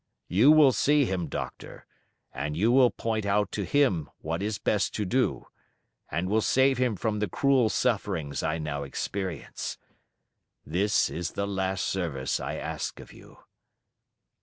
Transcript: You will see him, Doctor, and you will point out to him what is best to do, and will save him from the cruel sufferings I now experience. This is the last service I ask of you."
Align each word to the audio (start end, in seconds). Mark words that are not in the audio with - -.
You 0.29 0.51
will 0.51 0.71
see 0.71 1.05
him, 1.05 1.27
Doctor, 1.27 1.85
and 2.33 2.57
you 2.57 2.71
will 2.71 2.89
point 2.89 3.23
out 3.23 3.51
to 3.51 3.63
him 3.63 4.09
what 4.17 4.41
is 4.41 4.57
best 4.57 4.95
to 4.95 5.05
do, 5.05 5.45
and 6.09 6.27
will 6.27 6.41
save 6.41 6.79
him 6.79 6.95
from 6.95 7.19
the 7.19 7.29
cruel 7.29 7.69
sufferings 7.69 8.41
I 8.41 8.57
now 8.57 8.81
experience. 8.81 9.77
This 10.65 11.07
is 11.11 11.33
the 11.33 11.45
last 11.45 11.85
service 11.85 12.39
I 12.39 12.55
ask 12.55 12.99
of 12.99 13.13
you." 13.13 13.41